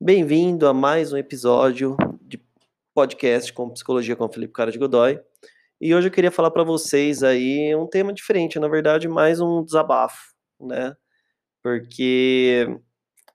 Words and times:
Bem-vindo 0.00 0.66
a 0.66 0.74
mais 0.74 1.12
um 1.12 1.16
episódio 1.16 1.96
de 2.22 2.42
podcast 2.92 3.52
com 3.52 3.70
Psicologia 3.70 4.16
com 4.16 4.28
Felipe 4.28 4.52
Cara 4.52 4.72
de 4.72 4.78
Godoy. 4.78 5.20
E 5.80 5.94
hoje 5.94 6.08
eu 6.08 6.10
queria 6.10 6.32
falar 6.32 6.50
para 6.50 6.64
vocês 6.64 7.22
aí 7.22 7.72
um 7.76 7.86
tema 7.86 8.12
diferente, 8.12 8.58
na 8.58 8.66
verdade, 8.66 9.06
mais 9.06 9.40
um 9.40 9.62
desabafo, 9.62 10.34
né? 10.60 10.96
Porque 11.62 12.66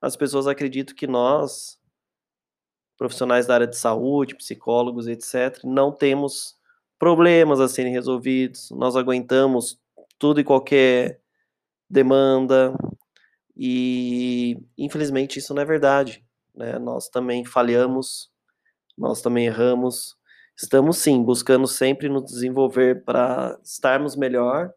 as 0.01 0.17
pessoas 0.17 0.45
acreditam 0.45 0.93
que 0.93 1.07
nós, 1.07 1.79
profissionais 2.97 3.47
da 3.47 3.53
área 3.53 3.67
de 3.67 3.77
saúde, 3.77 4.35
psicólogos, 4.35 5.07
etc., 5.07 5.63
não 5.63 5.89
temos 5.93 6.54
problemas 6.99 7.59
a 7.59 7.67
serem 7.67 7.93
resolvidos, 7.93 8.69
nós 8.71 8.95
aguentamos 8.95 9.79
tudo 10.19 10.39
e 10.39 10.43
qualquer 10.43 11.19
demanda, 11.89 12.73
e 13.55 14.57
infelizmente 14.77 15.39
isso 15.39 15.53
não 15.53 15.61
é 15.61 15.65
verdade 15.65 16.25
né? 16.55 16.79
Nós 16.79 17.09
também 17.09 17.45
falhamos, 17.45 18.29
nós 18.97 19.21
também 19.21 19.45
erramos. 19.45 20.15
Estamos 20.57 20.97
sim 20.97 21.21
buscando 21.21 21.67
sempre 21.67 22.07
nos 22.07 22.25
desenvolver 22.25 23.03
para 23.03 23.59
estarmos 23.63 24.15
melhor 24.15 24.73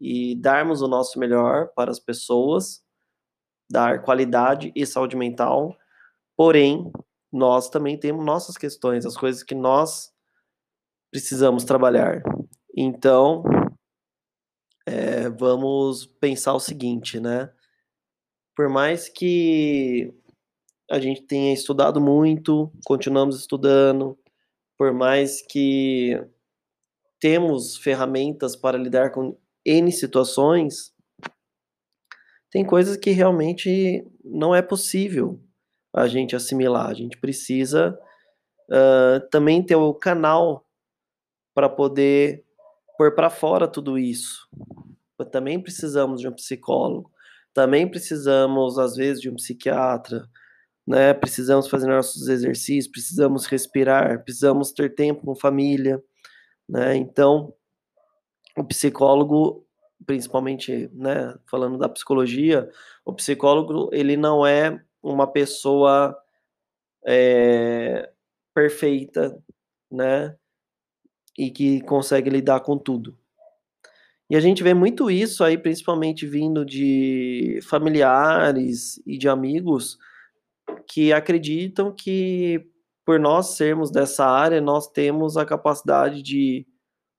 e 0.00 0.34
darmos 0.36 0.82
o 0.82 0.88
nosso 0.88 1.18
melhor 1.18 1.68
para 1.76 1.90
as 1.90 2.00
pessoas, 2.00 2.82
dar 3.70 4.02
qualidade 4.02 4.72
e 4.74 4.84
saúde 4.84 5.16
mental. 5.16 5.76
Porém, 6.36 6.90
nós 7.32 7.70
também 7.70 7.98
temos 7.98 8.24
nossas 8.24 8.58
questões, 8.58 9.06
as 9.06 9.16
coisas 9.16 9.44
que 9.44 9.54
nós 9.54 10.11
precisamos 11.12 11.62
trabalhar. 11.62 12.22
Então, 12.74 13.44
é, 14.86 15.28
vamos 15.28 16.06
pensar 16.06 16.54
o 16.54 16.60
seguinte, 16.60 17.20
né? 17.20 17.52
Por 18.56 18.70
mais 18.70 19.10
que 19.10 20.12
a 20.90 20.98
gente 20.98 21.22
tenha 21.22 21.52
estudado 21.52 22.00
muito, 22.00 22.72
continuamos 22.84 23.38
estudando, 23.38 24.18
por 24.78 24.92
mais 24.92 25.42
que 25.42 26.18
temos 27.20 27.76
ferramentas 27.76 28.56
para 28.56 28.78
lidar 28.78 29.12
com 29.12 29.36
N 29.64 29.92
situações, 29.92 30.92
tem 32.50 32.64
coisas 32.64 32.96
que 32.96 33.10
realmente 33.10 34.04
não 34.24 34.54
é 34.54 34.60
possível 34.60 35.40
a 35.94 36.06
gente 36.08 36.34
assimilar. 36.34 36.88
A 36.88 36.94
gente 36.94 37.18
precisa 37.18 37.98
uh, 38.70 39.28
também 39.30 39.64
ter 39.64 39.76
o 39.76 39.94
canal 39.94 40.66
para 41.54 41.68
poder 41.68 42.44
pôr 42.96 43.14
para 43.14 43.30
fora 43.30 43.66
tudo 43.66 43.98
isso. 43.98 44.48
Também 45.30 45.60
precisamos 45.60 46.20
de 46.20 46.28
um 46.28 46.32
psicólogo, 46.32 47.10
também 47.54 47.88
precisamos, 47.88 48.78
às 48.78 48.96
vezes, 48.96 49.20
de 49.20 49.30
um 49.30 49.36
psiquiatra, 49.36 50.28
né? 50.86 51.14
Precisamos 51.14 51.68
fazer 51.68 51.86
nossos 51.86 52.28
exercícios, 52.28 52.90
precisamos 52.90 53.46
respirar, 53.46 54.22
precisamos 54.24 54.72
ter 54.72 54.94
tempo 54.94 55.24
com 55.24 55.34
família, 55.34 56.02
né? 56.68 56.96
Então, 56.96 57.54
o 58.56 58.64
psicólogo, 58.64 59.66
principalmente, 60.04 60.90
né, 60.92 61.34
falando 61.50 61.78
da 61.78 61.88
psicologia, 61.88 62.68
o 63.04 63.12
psicólogo, 63.12 63.90
ele 63.92 64.16
não 64.16 64.46
é 64.46 64.82
uma 65.02 65.26
pessoa 65.26 66.16
é, 67.04 68.10
perfeita, 68.54 69.38
né? 69.90 70.36
E 71.36 71.50
que 71.50 71.80
consegue 71.82 72.30
lidar 72.30 72.60
com 72.60 72.76
tudo. 72.76 73.16
E 74.28 74.36
a 74.36 74.40
gente 74.40 74.62
vê 74.62 74.72
muito 74.72 75.10
isso 75.10 75.44
aí, 75.44 75.58
principalmente 75.58 76.26
vindo 76.26 76.64
de 76.64 77.60
familiares 77.68 79.02
e 79.06 79.18
de 79.18 79.28
amigos, 79.28 79.98
que 80.86 81.12
acreditam 81.12 81.94
que 81.94 82.66
por 83.04 83.18
nós 83.18 83.56
sermos 83.56 83.90
dessa 83.90 84.24
área, 84.24 84.60
nós 84.60 84.90
temos 84.90 85.36
a 85.36 85.44
capacidade 85.44 86.22
de 86.22 86.66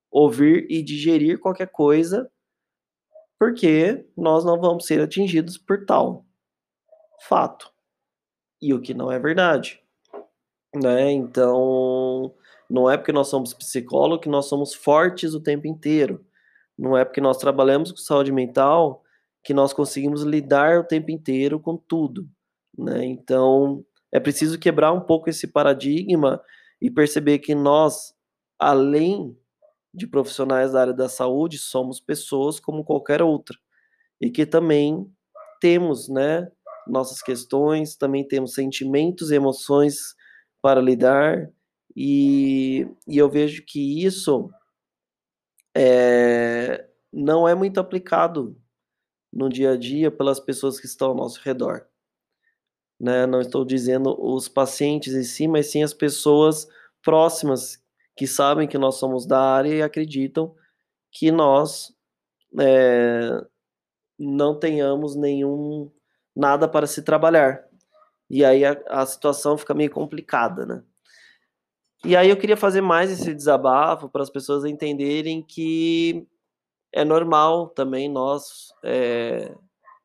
ouvir 0.09 0.65
e 0.69 0.81
digerir 0.81 1.39
qualquer 1.39 1.67
coisa, 1.67 2.31
porque 3.37 4.05
nós 4.15 4.45
não 4.45 4.59
vamos 4.59 4.85
ser 4.85 5.01
atingidos 5.01 5.57
por 5.57 5.85
tal 5.85 6.25
fato. 7.27 7.71
E 8.61 8.73
o 8.73 8.81
que 8.81 8.93
não 8.93 9.11
é 9.11 9.19
verdade. 9.19 9.81
Né? 10.73 11.11
Então, 11.11 11.92
não 12.69 12.89
é 12.89 12.97
porque 12.97 13.11
nós 13.11 13.27
somos 13.27 13.53
psicólogos 13.53 14.23
que 14.23 14.29
nós 14.29 14.45
somos 14.45 14.73
fortes 14.73 15.33
o 15.33 15.41
tempo 15.41 15.67
inteiro. 15.67 16.25
Não 16.77 16.97
é 16.97 17.05
porque 17.05 17.21
nós 17.21 17.37
trabalhamos 17.37 17.91
com 17.91 17.97
saúde 17.97 18.31
mental 18.31 19.03
que 19.43 19.53
nós 19.53 19.73
conseguimos 19.73 20.23
lidar 20.23 20.79
o 20.79 20.83
tempo 20.83 21.11
inteiro 21.11 21.59
com 21.59 21.77
tudo. 21.77 22.27
Né? 22.77 23.05
Então, 23.05 23.85
é 24.11 24.19
preciso 24.19 24.57
quebrar 24.57 24.91
um 24.91 25.01
pouco 25.01 25.29
esse 25.29 25.47
paradigma 25.47 26.41
e 26.81 26.89
perceber 26.89 27.39
que 27.39 27.53
nós, 27.53 28.13
além 28.57 29.37
de 29.93 30.07
profissionais 30.07 30.71
da 30.71 30.81
área 30.81 30.93
da 30.93 31.07
saúde, 31.07 31.57
somos 31.57 31.99
pessoas 31.99 32.59
como 32.59 32.83
qualquer 32.83 33.21
outra 33.21 33.57
e 34.19 34.31
que 34.31 34.45
também 34.45 35.05
temos, 35.59 36.09
né, 36.09 36.49
nossas 36.87 37.21
questões, 37.21 37.95
também 37.95 38.27
temos 38.27 38.53
sentimentos 38.53 39.31
e 39.31 39.35
emoções 39.35 40.15
para 40.61 40.81
lidar 40.81 41.49
e, 41.95 42.87
e 43.07 43.17
eu 43.17 43.29
vejo 43.29 43.63
que 43.65 44.05
isso 44.05 44.49
é, 45.75 46.87
não 47.11 47.47
é 47.47 47.55
muito 47.55 47.79
aplicado 47.79 48.57
no 49.31 49.49
dia 49.49 49.71
a 49.71 49.77
dia 49.77 50.11
pelas 50.11 50.39
pessoas 50.39 50.79
que 50.79 50.85
estão 50.85 51.09
ao 51.09 51.15
nosso 51.15 51.41
redor 51.43 51.87
né? 53.03 53.25
Não 53.25 53.41
estou 53.41 53.65
dizendo 53.65 54.15
os 54.17 54.47
pacientes 54.47 55.13
em 55.13 55.23
si, 55.23 55.45
mas 55.45 55.67
sim 55.69 55.83
as 55.83 55.93
pessoas 55.93 56.67
próximas 57.03 57.83
que 58.15 58.25
sabem 58.25 58.65
que 58.65 58.77
nós 58.77 58.95
somos 58.95 59.25
da 59.25 59.39
área 59.41 59.69
e 59.75 59.81
acreditam 59.81 60.55
que 61.11 61.29
nós 61.29 61.93
é, 62.59 63.45
não 64.17 64.57
tenhamos 64.57 65.17
nenhum 65.17 65.91
nada 66.35 66.65
para 66.67 66.87
se 66.87 67.01
trabalhar. 67.03 67.65
E 68.29 68.45
aí 68.45 68.63
a, 68.63 68.81
a 68.87 69.05
situação 69.05 69.57
fica 69.57 69.73
meio 69.73 69.91
complicada, 69.91 70.65
né? 70.65 70.83
E 72.05 72.17
aí 72.17 72.29
eu 72.29 72.37
queria 72.37 72.57
fazer 72.57 72.81
mais 72.81 73.09
esse 73.09 73.33
desabafo 73.33 74.09
para 74.09 74.21
as 74.21 74.29
pessoas 74.29 74.65
entenderem 74.65 75.41
que 75.41 76.27
é 76.91 77.05
normal 77.05 77.69
também 77.69 78.09
nós 78.09 78.73
é, 78.83 79.55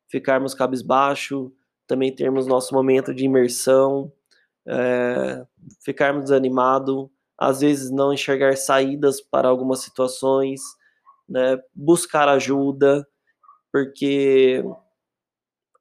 ficarmos 0.08 0.54
cabisbaixo, 0.54 1.52
também 1.88 2.14
termos 2.14 2.46
nosso 2.46 2.72
momento 2.72 3.12
de 3.12 3.24
imersão, 3.24 4.12
é, 4.66 5.44
ficarmos 5.84 6.24
desanimados, 6.24 7.08
às 7.36 7.60
vezes 7.60 7.90
não 7.90 8.12
enxergar 8.12 8.56
saídas 8.56 9.20
para 9.20 9.48
algumas 9.48 9.80
situações, 9.80 10.60
né, 11.28 11.58
buscar 11.74 12.28
ajuda, 12.28 13.06
porque 13.72 14.64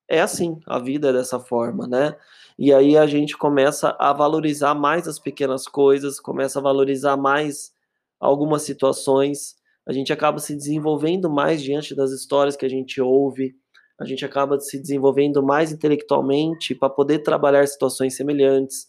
é 0.09 0.21
assim, 0.21 0.59
a 0.65 0.79
vida 0.79 1.09
é 1.09 1.13
dessa 1.13 1.39
forma, 1.39 1.87
né? 1.87 2.15
E 2.57 2.73
aí 2.73 2.97
a 2.97 3.05
gente 3.05 3.37
começa 3.37 3.95
a 3.99 4.13
valorizar 4.13 4.73
mais 4.73 5.07
as 5.07 5.19
pequenas 5.19 5.67
coisas, 5.67 6.19
começa 6.19 6.59
a 6.59 6.61
valorizar 6.61 7.17
mais 7.17 7.71
algumas 8.19 8.63
situações, 8.63 9.55
a 9.85 9.93
gente 9.93 10.11
acaba 10.11 10.39
se 10.39 10.55
desenvolvendo 10.55 11.29
mais 11.29 11.61
diante 11.61 11.95
das 11.95 12.11
histórias 12.11 12.55
que 12.55 12.65
a 12.65 12.69
gente 12.69 12.99
ouve, 12.99 13.55
a 13.99 14.05
gente 14.05 14.25
acaba 14.25 14.59
se 14.59 14.79
desenvolvendo 14.79 15.43
mais 15.43 15.71
intelectualmente 15.71 16.73
para 16.73 16.89
poder 16.89 17.19
trabalhar 17.19 17.67
situações 17.67 18.15
semelhantes, 18.15 18.87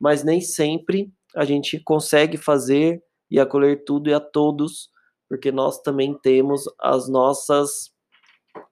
mas 0.00 0.22
nem 0.22 0.40
sempre 0.40 1.10
a 1.34 1.44
gente 1.44 1.80
consegue 1.80 2.36
fazer 2.36 3.02
e 3.30 3.38
acolher 3.40 3.84
tudo 3.84 4.08
e 4.08 4.14
a 4.14 4.20
todos, 4.20 4.90
porque 5.28 5.50
nós 5.50 5.80
também 5.80 6.16
temos 6.22 6.64
as 6.80 7.08
nossas 7.08 7.90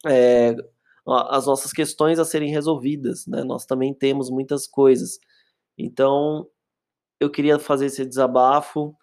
é, 0.07 0.55
as 1.07 1.47
nossas 1.47 1.73
questões 1.73 2.19
a 2.19 2.25
serem 2.25 2.51
resolvidas, 2.51 3.27
né? 3.27 3.45
Nós 3.45 3.67
também 3.67 3.93
temos 3.93 4.31
muitas 4.31 4.67
coisas. 4.67 5.19
Então, 5.77 6.47
eu 7.21 7.31
queria 7.31 7.59
fazer 7.59 7.87
esse 7.87 8.05
desabafo, 8.05 8.97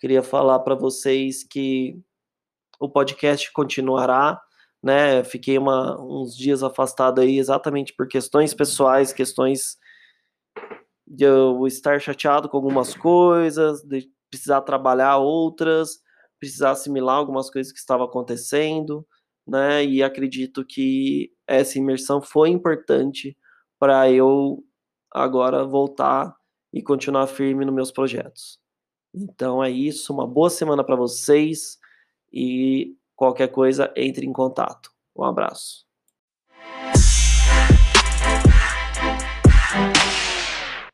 queria 0.00 0.22
falar 0.22 0.60
para 0.60 0.74
vocês 0.74 1.44
que 1.44 1.98
o 2.80 2.88
podcast 2.88 3.52
continuará 3.52 4.40
né? 4.82 5.24
Fiquei 5.24 5.58
uma, 5.58 6.00
uns 6.00 6.36
dias 6.36 6.62
afastado 6.62 7.20
aí 7.20 7.38
exatamente 7.38 7.92
por 7.94 8.06
questões 8.08 8.54
pessoais, 8.54 9.12
questões 9.12 9.76
de 11.06 11.24
eu 11.24 11.66
estar 11.66 12.00
chateado 12.00 12.48
com 12.48 12.56
algumas 12.56 12.94
coisas, 12.94 13.82
de 13.82 14.08
precisar 14.30 14.60
trabalhar 14.62 15.16
outras, 15.16 16.00
precisar 16.38 16.72
assimilar 16.72 17.16
algumas 17.16 17.50
coisas 17.50 17.72
que 17.72 17.78
estavam 17.78 18.06
acontecendo, 18.06 19.06
né? 19.48 19.84
E 19.84 20.02
acredito 20.02 20.64
que 20.64 21.32
essa 21.46 21.78
imersão 21.78 22.20
foi 22.20 22.50
importante 22.50 23.36
para 23.78 24.10
eu 24.10 24.62
agora 25.10 25.64
voltar 25.64 26.36
e 26.72 26.82
continuar 26.82 27.26
firme 27.26 27.64
nos 27.64 27.74
meus 27.74 27.90
projetos. 27.90 28.60
Então 29.14 29.64
é 29.64 29.70
isso, 29.70 30.12
uma 30.12 30.26
boa 30.26 30.50
semana 30.50 30.84
para 30.84 30.96
vocês 30.96 31.78
e 32.32 32.94
Qualquer 33.18 33.48
coisa, 33.48 33.92
entre 33.96 34.24
em 34.24 34.32
contato. 34.32 34.92
Um 35.16 35.24
abraço. 35.24 35.87